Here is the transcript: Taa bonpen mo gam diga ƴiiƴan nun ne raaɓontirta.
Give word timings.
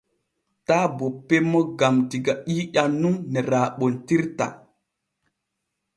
Taa 0.67 0.85
bonpen 0.97 1.43
mo 1.51 1.59
gam 1.79 1.95
diga 2.09 2.33
ƴiiƴan 2.49 2.91
nun 3.01 3.15
ne 3.31 3.39
raaɓontirta. 3.49 4.45